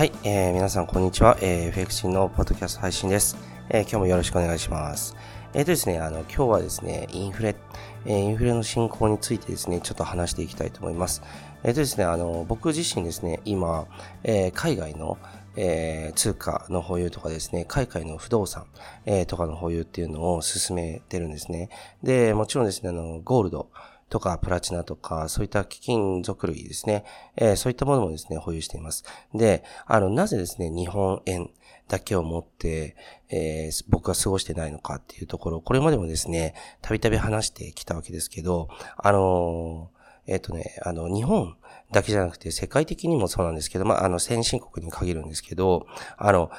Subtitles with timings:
[0.00, 1.36] はい、えー、皆さんこんにちは。
[1.42, 3.36] えー、FX のポッドキャスト配信です。
[3.68, 5.14] えー、今日もよろしくお願いします。
[5.52, 7.54] えっ、ー、とですね、あの、今日はですね、インフレ、
[8.06, 11.22] え、インフレの進行についてですね、ちょっと話していきたいと思います。
[11.64, 13.88] えっ、とですね、あの、僕自身ですね、今、
[14.24, 15.18] え、海外の、
[15.56, 18.64] えー、通貨の保有とかですね、海外の不動産、
[19.04, 21.68] えー、とかの保有っていうのを進めてるんですね。
[22.02, 23.68] で、もちろんですね、あの、ゴールド、
[24.10, 27.04] とか、プラチナとか、そういった貴金属類ですね、
[27.36, 29.04] えー、そういったものもですね、保有しています。
[29.32, 31.50] で、あの、なぜですね、日本円
[31.88, 32.96] だけを持って、
[33.30, 41.56] えー、僕は過ごしてないのかっていうところ、これまでもですね、たびたび話してきたわけですけど、あのー、えっ、とね、あの、日本
[41.92, 46.50] だけじゃなくて世界的にもそうなんですけど、まあ、あの、先進国に限るんですけど、あの、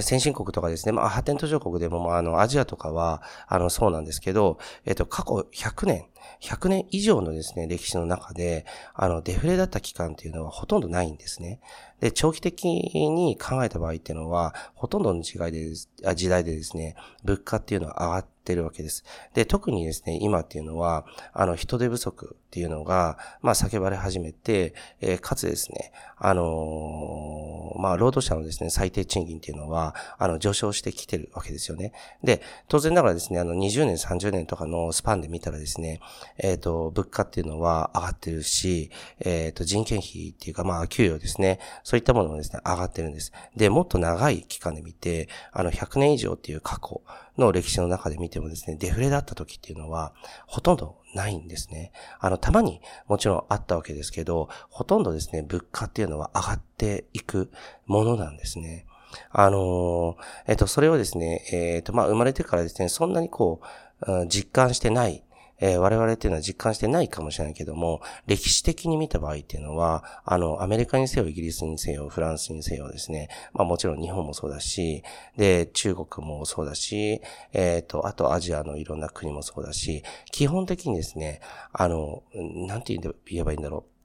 [0.00, 6.06] 先進国とかですね、まあ、発展途上国でも、まあ、あの、アジアとかは、あの、そうなんですけど、えっと、過去100年、
[6.40, 11.60] 100年以上のですね、歴史の中で、あの、デフレだった期間っていうのはほとんどないんですね。
[12.00, 15.72] で、長期的に考えた場合っていうのは、ほとんどの時代で
[16.14, 19.04] 時代でですね、物価っていうのは上がっててるわけです。
[19.34, 31.92] で、特にですね、今っていうのは、あの、人手不足っていうのが、まあ、叫ばれ始めて、えー、かつですね、あのー、まあ、労働者のですね、最低賃金っていうのは、あの、上昇してきてるわけですよね。
[32.22, 36.00] で、当然ながらですね、あの、20年、30年とかのスパンで見たらですね、
[36.38, 43.32] えっ、ー、と、物価っていうのは上がってるし、えっ、と、人件費っていうか、まあ、給与ですね、そういったものもですね、上がってるんです。
[43.56, 47.02] で、もっと長い期間で見て、あの、100年以上っていう過去
[47.36, 50.12] の歴史の中で見てもですね、デフレだった時っていうのは、
[50.46, 51.92] ほとんどないんですね。
[52.20, 57.50] あの、たまにもちろんあったわけですけど、ほとんどですね、物価っていうのは上がっていく
[57.86, 58.86] ものなんですね。
[59.30, 65.24] あのえっと、それをですね、えっと、まあ、生まれてからですね、そんなにこう、実感してない
[65.58, 75.02] えー、我々っていうのは実感してないかもしれないけども、歴史的に見た場合っていうのは、あの、アメリカにせよ、イギリスにせよ、フランスにせよですね、まあもちろん日本もそうだし、
[75.36, 77.20] で、中国もそうだし、
[77.52, 81.40] えっ、ー、と、あとアジアのいろんな国もそうだし、基本的にですね、
[81.72, 83.95] あの、なんて言えばいいんだろう。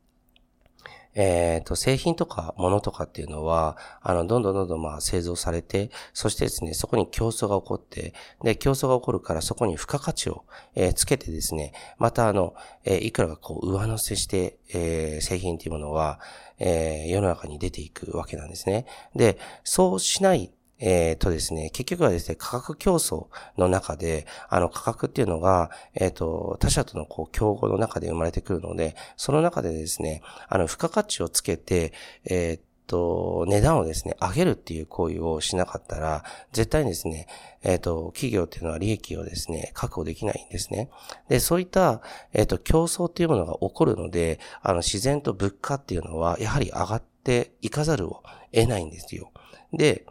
[1.16, 8.14] えっ、ー、と、製品とか物とかっていうのは、あの、どんどんどんどんまあ製造されて、そしてですね、そこに競争が起こって、
[8.44, 10.46] で、競争が起こるからそこに付加価値を、
[10.76, 12.54] えー、つけてですね、またあの、
[12.86, 16.20] えー、いくらがこう上乗せして、えー、製品っていうものは、
[16.60, 18.86] えー、世の中に出ていくわけなんですね。
[19.16, 23.28] で、そうしないえっ、とですね、結局はですね、価格競争
[23.58, 31.94] の中で、あの価格っていうのが、えっ、と、他社とのこう競合の中で生まれてくるので、その中でですね、あの、付加価値をつけて、
[32.25, 37.28] えっ、と、値段をですね、上げるっていう行為をしなかったら、絶対にですね、
[37.63, 40.90] えっ、と、企業っていうのは利益をですね、確保できないんですね。
[41.30, 42.02] で、そういった、
[42.34, 49.31] えっ、と、競争っていうものが起こるので、あの、自然と物価っていうのは、やはり上がっていかざるを得ないんですよ。
[49.72, 50.06] で、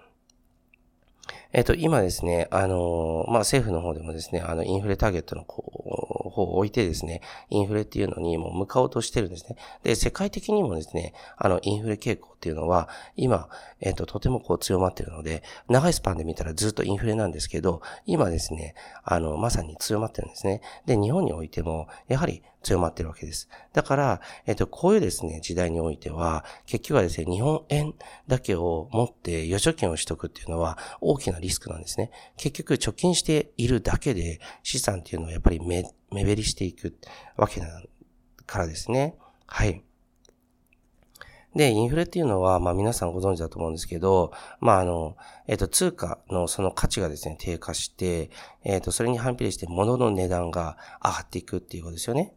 [1.53, 9.57] えっ、と、今ですね、あの、まあ、政府の方でもですね、あの、インフレターゲットのこう、方を置いてですね、インフレっていうのにもう向かおうとしてるんですね。
[9.83, 13.49] で、世界的にもですね、あの、インフレ傾向っていうのは、今、
[13.81, 18.75] えっ、と、とてもこう強まってるので、長いスパンで見たらずっとインフレなんですけど、今ですね、
[19.05, 20.63] あの、まさに強まってるんですね。
[20.87, 23.49] で、日本においても、やはり強まってるわけです。
[23.73, 27.95] だから、えっと、こういうですね、時代においては、結局はですね、日本円
[28.27, 32.11] だけを持って預貯金をしとくっていうのは大きなリスクなんですね。
[32.37, 36.97] 結局、貯金しているだけで資産っていうのはやっぱり目、目減りしていく
[37.37, 37.83] わけだ
[38.47, 39.17] からですね。
[39.47, 39.83] はい。
[41.55, 45.17] で、インフレっていうのは、まあ皆さんご存知だと思うんですけど、まああの、
[45.49, 48.31] えっ、と、通貨のその価値がですね、低下して、
[48.63, 52.35] えっ、と、それに反比例して物の値段が上がっていくっていうことですよね。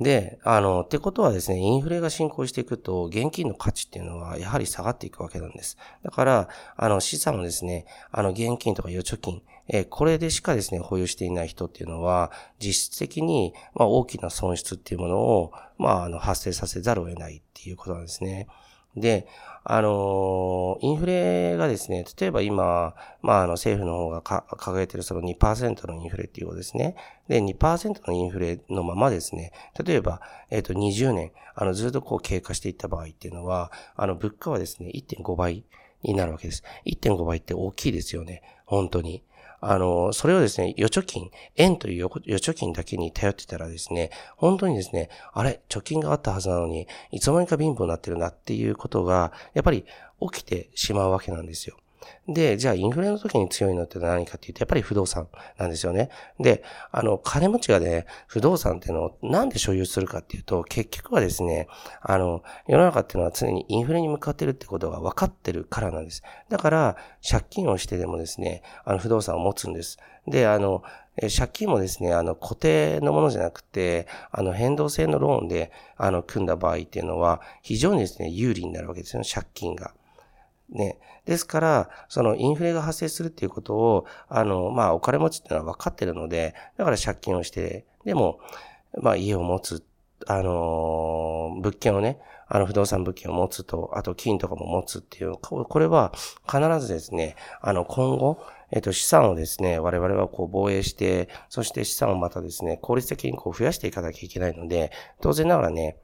[0.00, 5.76] で、あの、ってことはですね、インフレが進行していくと、現金の価値っていうのは、やはり下がっていくわけなんです。
[6.02, 18.48] だから、あの、資産をですね、あの、現金とか預貯金、え、これでしかですね、保有していない人っていうのは、実質的に、まあ、大きな損失っていうものを、まあ、あの、発生させざるを得ないっていうことなんですね。
[18.96, 19.26] で、
[19.62, 26.96] あの、インフレがですね、例えば今、まあ、あの、政府の方が掲げてるその2%のインフレっていうことですね。
[27.28, 29.52] で、2%のインフレのままですね、
[29.84, 35.64] 例えば、えっ、ー、と、20年、あの、ずっとこう経過していった場合っていうのは、あの、物価はですね、1.5倍
[36.02, 36.64] になるわけです。
[36.86, 38.42] 1.5倍って大きいですよね。
[38.64, 39.22] 本当に。
[39.60, 49.84] あの、それをですね、預貯金、円という預貯金だけに頼ってたらですね、本当にですね、あれ、貯金があったはずなのに、いつの間にか貧乏になってるなっていうことが、やっぱり
[50.20, 51.76] 起きてしまうわけなんですよ。
[52.28, 56.10] で、じゃあインフレの時に強いのって何かっていうと、やっぱり不動産なんですよね。
[56.38, 56.62] で、
[56.92, 61.68] あの、金持ちがね、不動産っていうのをなんで所有するかっていうと、結局はですね、
[62.00, 66.22] あの、世の中っていうのは常にインフレに向かってるってことが分かってるからなんです。
[66.48, 66.96] だから、
[67.28, 69.98] 借金をしてでもですね、あの、不動産を持つんです。
[70.26, 70.82] で、あの、
[71.20, 79.92] 借金もですね、あの、固定のものじゃなくて、あの、変動性のローンで、あの、組んだ場合っていうのは、非常にですね、有利になるわけですよ、借金が。
[80.72, 80.98] ね。
[81.24, 88.40] ですから、そのインフレが発生するっていうことを、あの、まあ、お金持ちっていうのは分かってるので、だから借金をして、でも、
[89.00, 89.84] まあ、家を持つ、
[90.26, 92.20] あの、物件をね、
[92.52, 96.12] あの、不動産物件を持つと、あと金とかも持つっていう、これは
[96.50, 104.90] 必ずですね、あの、今後、えっ、と、資産をですね、我々はこう防衛して、そして資産をまたですね、効率的にこう増やしていかなきゃいけないので、
[105.20, 105.96] 当然ながらね、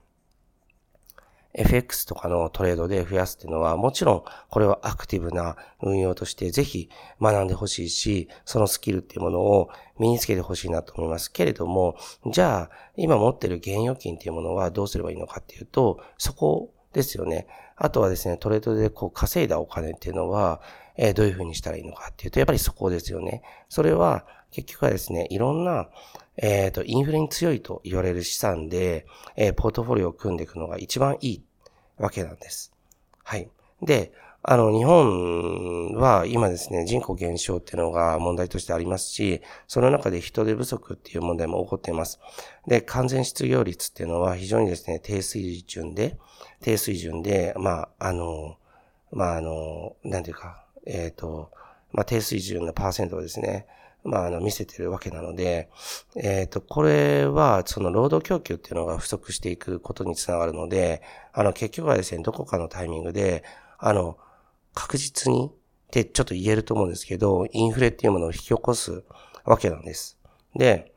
[1.56, 11.32] FX とかのトレードで増やすっていうのは、もちろんこれはアクティブな運用としてぜひ学んでほしいし、そのスキルっていうものを身につけてほしいなと思います。
[11.32, 11.96] けれども、
[12.30, 17.46] じゃあ、今持ってる現預金っていうものはどうすればいいのかっていうと、そこですよね。
[17.76, 20.60] あとはですね、トレードでこう稼いだお金っていうのは、
[20.96, 23.42] えー、どういうふうにしたらいいのかっていうと、やっぱりそこですよね。
[23.68, 25.88] それは、結局はですね、いろんな、
[26.36, 29.06] えっ、ー、と、インフレに強いと言われる資産で、
[29.36, 31.44] えー、ポートフォリオを組んでいくのが一番いい
[31.98, 32.72] わけなんです。
[33.24, 33.48] はい。
[33.82, 34.12] で、
[34.48, 42.20] あの、日本は今ですね、人口減少っていうのが問題としてありますし、その中で人手不足っていう問題も起こっています。
[42.66, 46.16] で、完全失業率っていうのは非常にですね、低水準で、
[46.60, 48.56] 低水準で、まあ、あの、
[49.10, 51.50] まあ、あの、なんていうか、えっ、ー、と、
[51.90, 53.66] まあ、低水準のパーセントをですね、
[54.06, 55.68] まあ、あの、見せてるわけなので、
[56.16, 63.44] えっ、ー、と、これは、その労働供給っていうのが不足していくことにつながるので、あの、結局はですね、どこかのタイミングで、
[63.78, 64.18] あの、
[64.74, 65.50] 確実に
[65.86, 69.04] ってちょっと言えると思うんですけど、インフレっていうものを引き起こす
[69.44, 70.18] わけなんです。
[70.54, 70.92] で、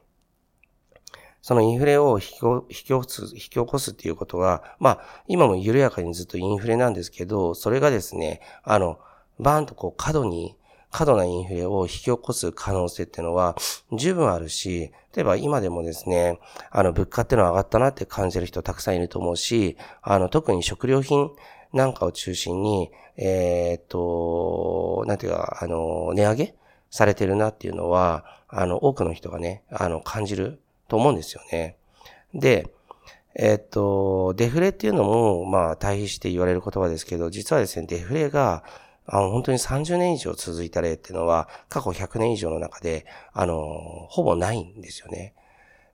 [1.42, 9.00] そのインフレを引き起こす、引き起こすっていうことは、まあ、今も緩やかにずっとインフレなんですけど、それがですね、あの、
[9.40, 10.56] バーンとこう過度に、
[10.92, 13.56] 過度なインフレを引き起こす可能性っていうのは
[13.94, 16.40] 十分あるし、例えば今でもですね、
[16.72, 21.30] あの物価っていうのは上がったなって感じる人たくさんいると思うし、あの特に食料品
[21.74, 26.56] なんかを中心に、えー、っと、なんていうか、あの、値上げ
[26.90, 31.76] されてるなっていうのは、あの、多くの人がね、あの、感じると思うんですよね。
[32.34, 32.68] で、
[33.36, 38.64] えっと、デフレっていうのも、まあ、対比して言われる言葉ですけど、実はですね、デフレが、
[39.12, 43.56] あの、本当に30年以上続いた例っていうのは、過去100年以上の中で、あの、
[44.10, 45.34] ほぼないんですよね。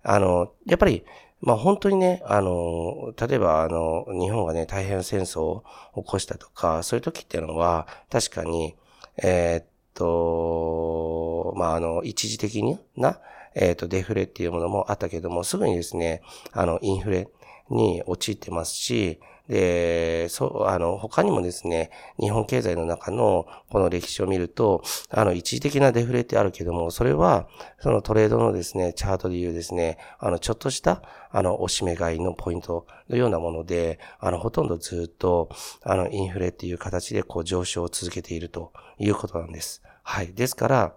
[0.03, 1.05] あの、やっぱり、
[1.41, 5.63] まあ本当にね、あの、例えばあの、日本がね、太平洋戦争を
[5.95, 8.75] 起こしたとか、そういう時っていうのは、確かに、
[9.23, 12.63] えー、っと、まああの、一時的
[12.97, 13.19] な、
[13.53, 16.21] えー、っと、デフレっていうものもあったけども、すぐにですね、
[16.51, 17.29] あの、インフレ
[17.69, 27.47] に陥ってますし、で、そう、あの、他にもですね、日本経済の中のこの歴史を見ると、あの、一時的なデフレってあるけども、それは、
[27.79, 35.49] そのトレードのですね、チャートでいうですね、あの、ちょっとした、あの、おしめ買いのポイントのようなもので、あの、ほとんどずっと、
[35.83, 39.83] あの、インフレっていう形でこう上昇を続けているということなんです。
[40.01, 40.33] はい。
[40.33, 40.95] ですから、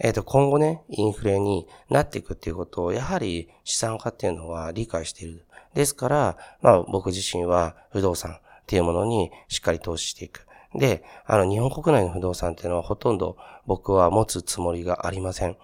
[0.00, 5.44] えっ、ー、と、今後ね、インフレになっていくっていうことを、やはり資産家っていうのは理解している。
[5.74, 10.46] ですから、まあ僕自身は不動産っていうものにしっかり投資していく。
[10.74, 15.56] で、あの、日本国内の不動産っていうのはほとんど僕は持つつもりがありません。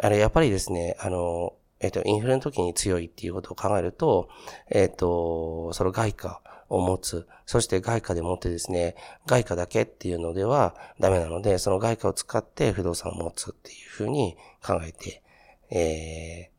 [0.00, 4.28] あれ、やっぱりですね、あの、えっ、ー、と、インフレの時に強いっていうことを考えると、
[4.70, 7.26] えっ、ー、と、その外貨を持つ。
[7.46, 8.96] そして外貨でもってですね、
[9.26, 15.22] 外貨だけっていうのではダメなので、その外貨を使って不動産を持つっていうふうに考えて、
[15.70, 16.50] え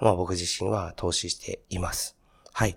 [0.00, 2.16] ー、まあ僕自身は投資しています。
[2.52, 2.76] はい。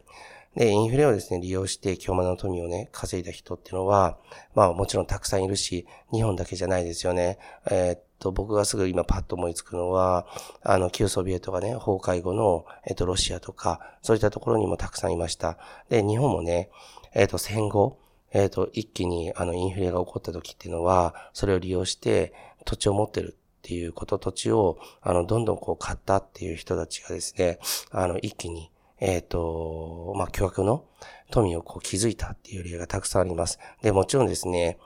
[0.58, 4.18] で、インフレをですね、利用して京間の富をね、稼いだ人っていうのは、
[4.56, 7.38] まあもちろんたくさんいるし、日本だけじゃないですよね。
[7.70, 10.26] えー、っと、僕がすぐ今パッと思いつくのは、
[10.64, 15.60] あの、旧ソビエトがね、崩壊後の、えー、っと、ロシアとか、そういったところにもたくさんいました。
[15.90, 16.72] で、日本もね、
[17.14, 18.00] えー、っと、戦後、
[18.34, 22.34] えっと、一気にあの、インフレが起こった時っていうのは、それを利用して
[22.66, 27.60] 土地を持ってるっていうこと、土地を、あの、どんどんこう買ったっていう人たちがですね、
[27.92, 30.86] あの、一気に、えっ、ー、と、まあ、巨額の
[31.32, 33.60] 富をこう築いたっていう例がたくさんあります。
[33.82, 34.78] で、もちろんですね、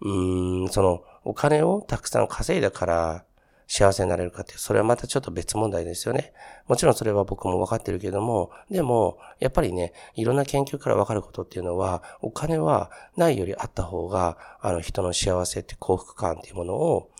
[0.00, 3.24] うん、その、お金をたくさん稼いだから
[3.68, 6.32] 幸せになれるかって、それはまたちょっと別問題ですよね。
[6.68, 17.10] もちろんそれは僕も分かってるけども、でも、やっぱりね、いろんな研究から分かることっていうのは、お金はないよりあった方が、あの人の幸せって幸福感っていうものを、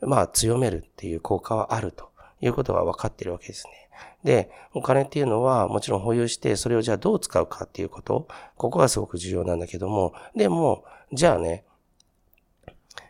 [0.00, 3.81] まあ強めるっていう効果はあるということが分かってるわけですね。
[4.24, 11.64] で、お金っていうのはもちろん保有して、それをじゃあどう使うかっていうこと、ここがすごく重要なんだけども、でも、じゃあね、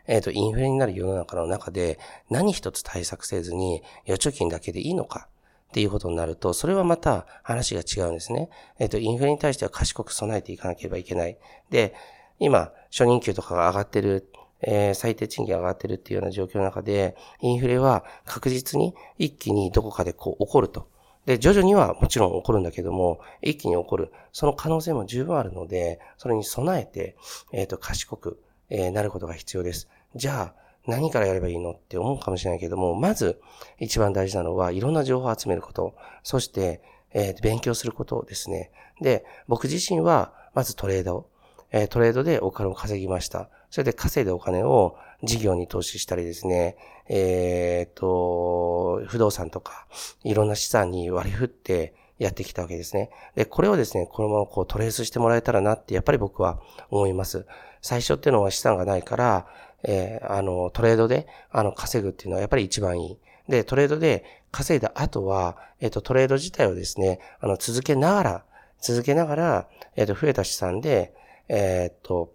[0.07, 1.99] えっ、ー、と、インフレになる世の中の中で
[2.29, 5.29] 何一つ対策せずに預貯金だけでいいのか
[5.69, 8.49] っていうことになると、それはまた話が違うんですね。
[8.79, 11.37] えっ、ー、と、インフレに対しては賢く備えていかなければいけない。
[11.69, 11.93] で、
[12.39, 14.29] 今、初任給とかが上がってる
[14.63, 20.87] えー、最低賃金上がってるっていうような状況の中で、インフレは確実に一気にどこかでこう起こると。
[21.25, 24.11] で、徐々にはもちろん起こるんだけども、一気に起こる。
[24.31, 27.15] その可能性も十分あるので、それに備えて、
[27.51, 29.89] えっ、ー、と、賢く、えー、なることが必要です。
[30.15, 33.39] じゃあ、何からやればいいのって思うかもしれないけども、まず、
[33.79, 35.95] 一番大事なのは、いろんな情報を集めること。
[36.23, 36.81] そして、
[37.13, 38.71] えー、勉強することですね。
[38.99, 41.27] で、僕自身は、まずトレード。
[41.73, 43.49] え、トレードでお金を稼ぎました。
[43.71, 46.77] それで稼いだお金を事業に投資したりですね、
[47.09, 49.87] えっ、と、不動産とか、
[50.23, 53.09] いろんな資産に割り振ってやってきたわけですね。
[53.35, 56.61] で、これをですね、このままこうトレースしてもらえたらなって、やっぱり僕は
[56.91, 57.47] 思います。
[57.81, 59.47] 最初っていうのは資産がないから、
[59.83, 63.17] えー、あの、トレードで、あの、稼ぐっていうのはやっぱり一番いい。
[63.49, 68.43] で、トレードで稼いだ後は、えっ、と、トレード自体をですね、あの、続けながら、
[68.79, 71.13] 続けながら、えっ、と、増えた資産で、
[71.47, 72.33] えっと、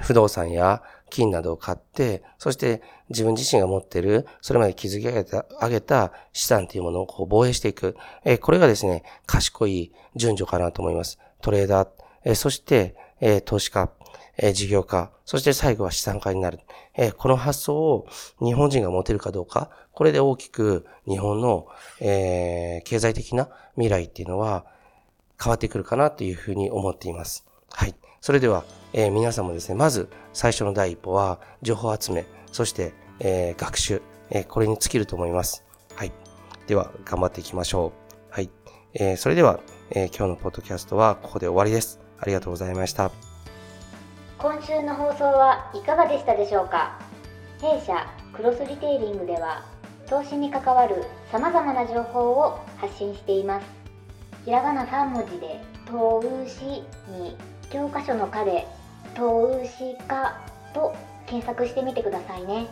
[0.00, 7.96] 不動産や金などを買って、そして自分自身が持っている、それまで築き上げた、上げた資産というものをこう防衛していく。
[8.24, 11.18] えー、これがですね、賢い順序かなと思います。
[11.40, 11.88] トレーダー、
[12.24, 13.90] えー、そして、えー、投資家、
[14.40, 16.60] え事業家、そして最後は資産家になる。
[16.94, 18.06] えこの発想を
[18.40, 21.66] 日本人が持てるかどうか、これで大きく日本の、
[22.00, 24.64] え経済的な未来っていうのは
[25.42, 27.48] 変わってくるかなというふうに思っています。
[27.70, 27.94] はい。
[28.20, 35.64] それでは、えー、皆さんもですね、まず最初の第一歩は情報集め、そして、えー、学習、えー、これに尽きると思います。
[35.94, 36.12] はい。
[36.66, 37.92] では、頑張っていきましょ
[38.30, 38.34] う。
[38.34, 38.50] はい。
[38.94, 39.60] えー、それでは、
[39.90, 42.00] えー、今日のポッドキャストはここで終わりです。
[42.18, 43.10] ありがとうございました。
[44.38, 46.98] 今週の放送はいかがでしたでしょうか？
[47.60, 49.64] 弊社クロスリテイリングでは
[50.06, 53.66] 投資に関わる様々な情報を発信しています。
[54.44, 56.64] ひらがな3文字で投資
[57.10, 57.36] に
[57.70, 58.66] 教科書の科で
[59.14, 60.36] 投資家
[60.74, 60.94] と
[61.26, 62.66] 検索してみてくださいね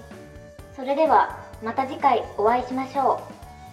[0.75, 3.21] それではまた次回お会いしましょ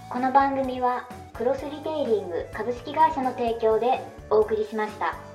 [0.10, 5.33] うこの番組はクロスリテイリング株式会社の提供でお送りしました。